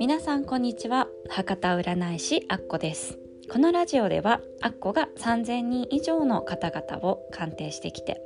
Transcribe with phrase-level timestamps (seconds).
[0.00, 1.08] 皆さんこんにちは。
[1.28, 3.18] 博多占い師アッコです。
[3.52, 8.18] このラジオではアッコが3000人以上の方々を鑑定してきて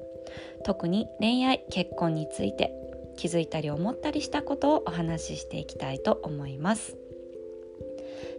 [0.64, 2.72] 特に恋愛結婚について
[3.16, 6.96] 気づいたり思ったりしたことをお話ししていきたいと思います。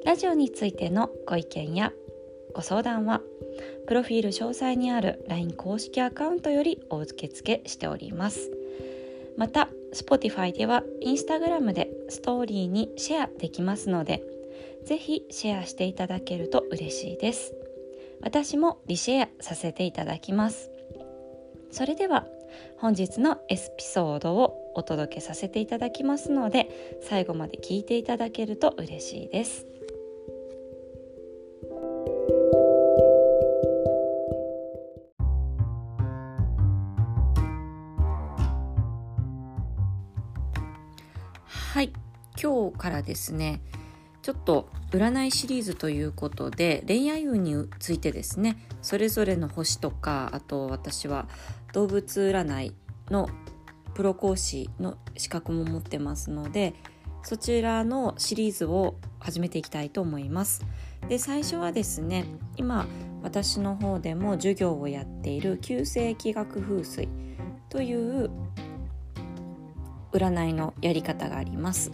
[0.05, 1.91] ラジオについてのご意見や
[2.53, 3.19] ご相談は
[3.85, 8.49] プロフィール詳細にある LINE 公式アカウントよりお受け付けしております。
[9.35, 14.21] また Spotify では Instagram でストーリーにシェアできますので
[14.85, 17.55] ぜひシェアしていただけると嬉しいです。
[18.21, 20.69] 私もリシェアさせていただきます。
[21.71, 22.27] それでは
[22.77, 29.65] 本日のエピソードをお届けさせていただきますので最後まで聞いていただけると嬉しいです。
[42.41, 43.61] 今日からですね
[44.21, 51.27] ちょっと占いシリーズということで恋愛運についてですねそれぞれの星とかあと私は
[51.73, 52.73] 動物占い
[53.11, 53.29] の
[53.93, 56.73] プロ講師の資格も持ってますので
[57.23, 60.63] そちらのシリーズを始めていきたいと思います。
[61.07, 62.25] で最初はですね
[62.55, 62.85] 今
[63.23, 67.09] 私の方でも授業をやっている旧世紀学風水
[67.69, 68.29] という
[70.13, 71.91] 占いのやり方があります。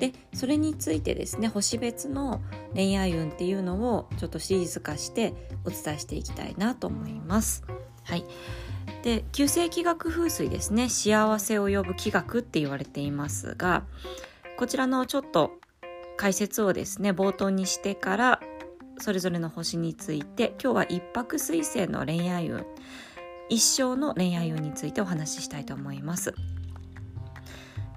[0.00, 2.42] でそれについてですね星別の
[2.74, 7.64] 恋愛運っていうのをちょっとシリーズ化してお伝えしていきたいなと思います。
[8.04, 8.24] はい、
[9.02, 13.84] で旧世紀学風水ですね幸せを呼ぶ気学って言われていますが
[14.58, 15.52] こちらのちょっと
[16.16, 18.40] 解説をですね冒頭にしてから
[18.98, 22.66] それぞれの星について今日は一泊水星の恋愛運
[23.48, 26.34] 一生の恋愛運についてお話ししたいと思います。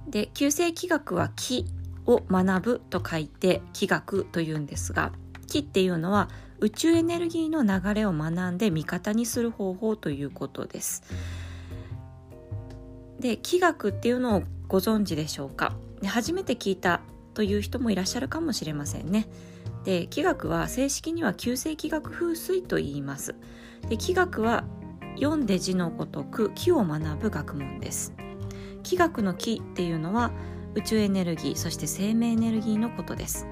[0.07, 1.65] で旧世紀学は気
[2.07, 5.11] を学ぶと書いて気学というんですが
[5.45, 6.29] 気っていうのは
[6.59, 11.03] 宇宙エネルギーの流れを学んで味方にする方法ということです。
[13.19, 15.73] で気学っていうのをご存知でしょうか？
[16.01, 17.01] で初めて聞いた
[17.33, 19.27] という人もいらっしゃるかもしれませんね。
[19.83, 23.35] で気学は正式には旧世気学風水と言います。
[23.89, 24.63] で気学は
[25.15, 28.13] 読んで字のごとく気を学ぶ学問です。
[28.83, 30.31] 気学の気っていうのは
[30.75, 33.47] 宇宙エネルギーそして生命エネルギーのことです。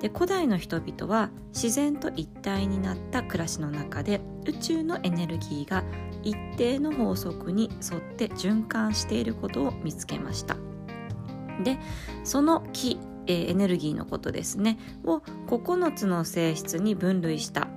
[0.00, 5.82] で古代の人々は自然と一体になった暮らしの中で宇宙のエネルギーが
[6.22, 10.56] 一定の法則に沿って循環していることを見つけました。
[11.62, 11.78] で
[12.24, 14.78] その気エネルギーのことですね。
[15.04, 15.18] を
[15.48, 17.68] 9つの性質に分類した。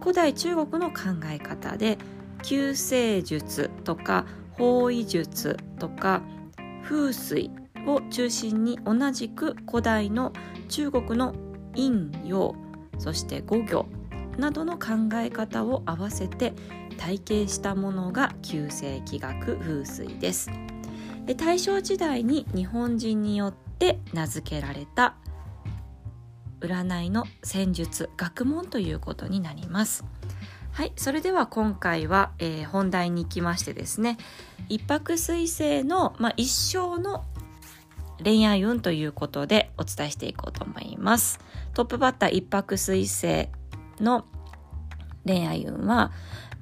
[0.00, 1.98] 古代中国の考え方で
[2.42, 6.22] 救世術とか方位術とか
[6.84, 7.50] 風水
[7.86, 10.32] を中心に同じく古代の
[10.68, 11.34] 中国の
[11.74, 12.54] 陰陽
[12.98, 13.86] そして五行
[14.38, 16.52] などの考え方を合わせて
[16.98, 20.50] 体系したものが旧世紀学風水です。
[21.24, 25.16] で大正時代に日本人によって名付けられた
[26.60, 30.04] 占いの戦術学問ということになります。
[30.72, 34.18] はいそれでは今回は、えー、本題に行きましてですね
[34.68, 37.24] 一泊水星の、まあ、一生の
[38.22, 41.38] 恋愛運ということでお伝えしていこうと思います。
[41.74, 43.48] トップバッター一泊水星
[44.00, 44.24] の
[45.24, 46.12] 恋愛運は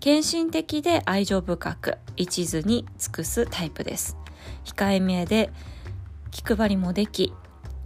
[0.00, 4.16] 献身的で愛情深く一途に尽くすタイプです。
[4.64, 5.50] 控えめで
[6.30, 7.32] 気配りもでき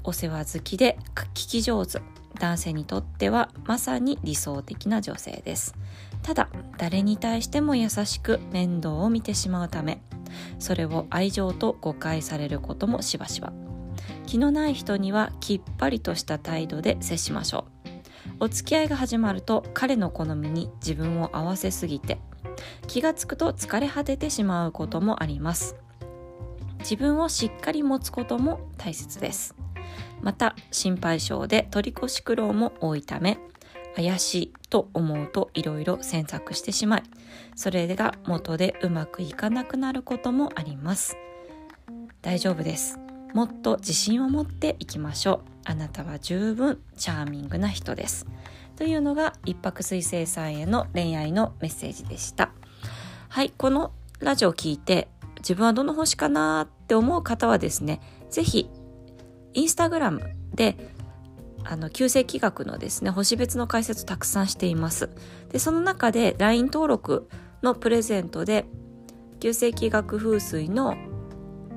[0.04, 2.00] お世話好きで聞き上手。
[2.38, 5.74] 男性にとってはまさに理想的な女性です。
[6.22, 10.00] ただ誰に対しても優しく面倒を見てしまうため
[10.58, 13.52] それを愛情と誤解されることもしばしば。
[14.26, 17.88] 気のない人にはきっぱりとした態度で接しましょう。
[18.40, 22.18] お付き合いが始まると彼の好みに自分を合わせすぎて
[22.86, 25.76] 気がつくと疲れ果ててしまうこともあります。
[26.80, 29.54] 自分をしっかり持つことも大切です。
[30.22, 33.38] また心配性で取り越し苦労も多いため
[33.96, 37.02] 怪しいと思うといろいろ詮索してしまい
[37.56, 41.16] それが元でうまくいかなくなることもあります。
[42.22, 42.98] 大丈夫です。
[43.34, 45.50] もっと自信を持っていきましょう。
[45.64, 48.26] あなたは十分チャーミングな人です。
[48.76, 52.52] というのが一泊水星さんへの恋愛のメッセージでした。
[53.28, 55.08] はいこのラジオを聞いて
[55.38, 58.00] 自分はどの星かなって思う方はですね
[58.30, 58.70] 是非
[59.54, 60.22] インスタグラム
[60.54, 60.76] で
[61.70, 65.10] あの旧世紀学のですね星別の解説たくさんしています。
[65.50, 67.28] でその中で LINE 登録
[67.62, 68.64] のプレゼントで
[69.38, 70.96] 旧世紀学風水の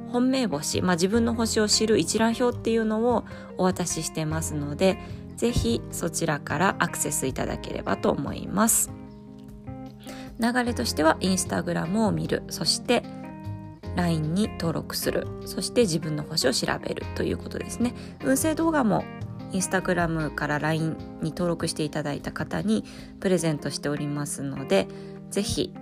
[0.07, 3.25] 本命星、まあ、自分の星を知る一覧表っていうのを
[3.57, 4.97] お渡ししてますので
[5.37, 8.91] ぜひそちらからアクセスいただければと思います。
[10.39, 13.03] 流れとしてはインスタグラムを見るそして
[13.95, 17.93] LINE に登録するそして自分の星を調べるということですね。
[18.23, 19.03] 運勢動画も
[19.51, 22.83] インスタグラムから LINE に登録していただいた方に
[23.19, 24.87] プレゼントしておりますので
[25.29, 25.73] ぜひ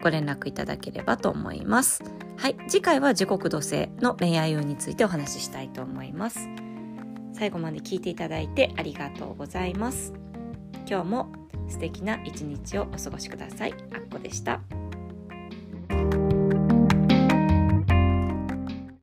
[0.00, 2.02] ご連絡いただければと思います。
[2.36, 6.48] はい次回は時刻土星の恋愛運についてお話ししたいと思います。
[7.32, 10.12] 最後まで聞いていただいてありがとうございます。
[10.88, 11.32] 今日も
[11.68, 13.74] 素敵な一日をお過ごしください。
[13.92, 14.60] あっこでした。